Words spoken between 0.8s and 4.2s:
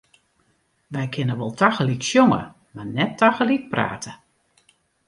Wy kinne wol tagelyk sjonge, mar net tagelyk prate.